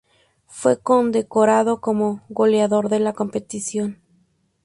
Fue 0.47 0.79
condecorado 0.79 1.79
como 1.79 2.23
goleador 2.27 2.89
de 2.89 2.99
la 2.99 3.13
competición. 3.13 4.01